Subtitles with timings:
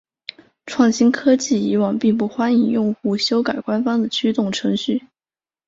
[0.65, 5.03] 创新科技以往并不欢迎用户修改官方的驱动程序。